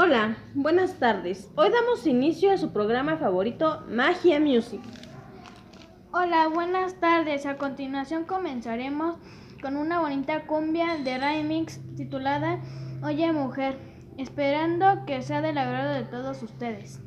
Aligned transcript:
Hola, 0.00 0.36
buenas 0.54 1.00
tardes. 1.00 1.50
Hoy 1.56 1.70
damos 1.70 2.06
inicio 2.06 2.52
a 2.52 2.56
su 2.56 2.72
programa 2.72 3.16
favorito, 3.16 3.82
Magia 3.88 4.38
Music. 4.38 4.80
Hola, 6.12 6.46
buenas 6.46 7.00
tardes. 7.00 7.46
A 7.46 7.56
continuación 7.56 8.22
comenzaremos 8.22 9.16
con 9.60 9.76
una 9.76 9.98
bonita 9.98 10.46
cumbia 10.46 10.98
de 10.98 11.18
remix 11.18 11.80
titulada 11.96 12.60
Oye 13.02 13.32
Mujer, 13.32 13.76
esperando 14.18 15.04
que 15.04 15.20
sea 15.22 15.42
del 15.42 15.58
agrado 15.58 15.92
de 15.94 16.04
todos 16.04 16.44
ustedes. 16.44 17.00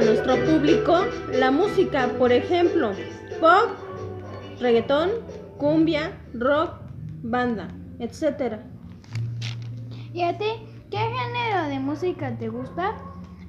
Nuestro 0.00 0.36
público 0.44 1.04
la 1.32 1.50
música, 1.50 2.08
por 2.18 2.32
ejemplo, 2.32 2.92
pop, 3.40 3.70
reggaetón, 4.60 5.10
cumbia, 5.58 6.12
rock, 6.34 6.74
banda, 7.22 7.68
etc. 7.98 8.56
¿Y 10.12 10.22
a 10.22 10.36
ti 10.38 10.46
qué 10.90 10.98
género 10.98 11.68
de 11.68 11.78
música 11.78 12.36
te 12.38 12.48
gusta? 12.48 12.96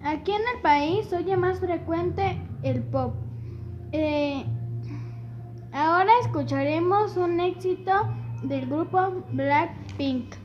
Aquí 0.03 0.31
en 0.31 0.41
el 0.55 0.61
país 0.61 1.11
oye 1.13 1.37
más 1.37 1.59
frecuente 1.59 2.41
el 2.63 2.81
pop. 2.83 3.13
Eh, 3.91 4.43
ahora 5.71 6.11
escucharemos 6.21 7.17
un 7.17 7.39
éxito 7.39 7.91
del 8.43 8.67
grupo 8.67 9.23
Blackpink. 9.31 10.35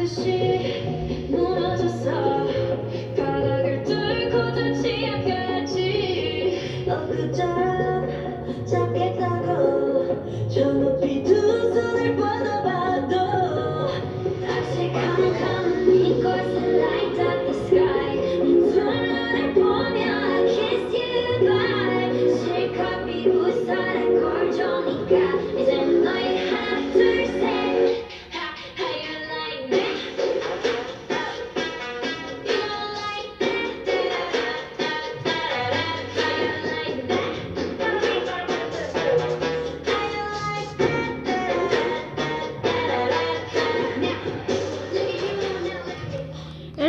듯이 0.00 1.28
무너졌어. 1.28 2.46
바닥을 3.16 3.82
뚫고 3.82 4.54
닿지 4.54 5.06
않겠지. 5.06 6.84
저 10.48 10.72
높이 10.72 11.22
두 11.22 11.34
손을 11.38 12.16
뻗어봐도. 12.16 13.14
다시 14.40 14.90
캄캄한 14.90 15.94
이곳을 15.94 16.80
light 16.80 17.20
up 17.20 17.44
the 17.44 17.54
sky. 17.66 18.16
네두 18.16 18.80
눈을 18.80 19.52
보며 19.52 20.00
I 20.00 20.46
kiss. 20.46 20.80
실컷 22.42 23.04
비웃어라 23.04 23.96
꼴조니까 24.06 25.14
이제 25.60 25.99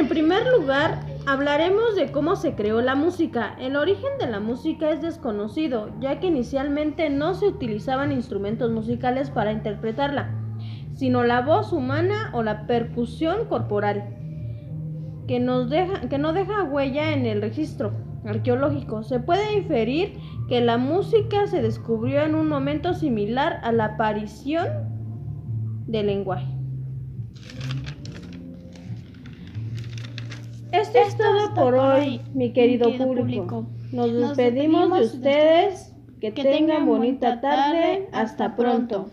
En 0.02 0.08
primer 0.08 0.42
lugar, 0.48 1.00
hablaremos 1.28 1.96
de 1.96 2.12
cómo 2.12 2.36
se 2.36 2.56
creó 2.56 2.82
la 2.82 2.96
música. 2.96 3.56
El 3.60 3.76
origen 3.76 4.10
de 4.20 4.26
la 4.26 4.40
música 4.40 4.90
es 4.90 5.00
desconocido, 5.00 5.92
ya 6.00 6.20
que 6.20 6.26
inicialmente 6.26 7.12
no 7.12 7.36
se 7.36 7.46
utilizaban 7.46 8.12
instrumentos 8.12 8.72
musicales 8.72 9.30
para 9.30 9.52
interpretarla, 9.52 10.32
sino 10.96 11.24
la 11.24 11.42
voz 11.42 11.72
humana 11.72 12.32
o 12.34 12.42
la 12.42 12.66
percusión 12.66 13.46
corporal, 13.46 14.18
que, 15.28 15.40
nos 15.40 15.70
deja, 15.70 16.10
que 16.10 16.18
no 16.18 16.34
deja 16.34 16.64
huella 16.64 17.14
en 17.14 17.28
el 17.28 17.40
registro 17.40 17.94
arqueológico. 18.26 19.04
Se 19.04 19.20
puede 19.20 19.56
inferir 19.56 20.18
que 20.50 20.62
la 20.62 20.80
música 20.80 21.46
se 21.46 21.62
descubrió 21.62 22.24
en 22.24 22.34
un 22.34 22.50
momento 22.50 22.96
similar 22.96 23.60
a 23.62 23.72
la 23.72 23.86
aparición 23.86 24.68
del 25.86 26.08
lenguaje. 26.08 26.61
Esto, 30.72 31.00
es 31.00 31.18
todo 31.18 31.54
por 31.54 31.76
hoy, 31.76 32.22
mi 32.34 32.54
querido, 32.54 32.96
público. 32.98 33.68
Nos, 33.92 34.14
despedimos, 34.14 34.98
de 34.98 35.06
ustedes. 35.06 35.94
Que, 36.22 36.32
tengan 36.32 36.86
bonita 36.86 37.42
tarde. 37.42 38.08
Hasta 38.14 38.56
pronto. 38.56 39.12